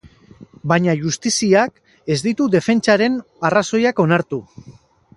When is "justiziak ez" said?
1.03-2.19